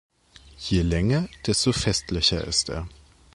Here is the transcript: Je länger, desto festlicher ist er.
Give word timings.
Je 0.57 0.81
länger, 0.81 1.29
desto 1.45 1.71
festlicher 1.71 2.43
ist 2.45 2.69
er. 2.69 2.89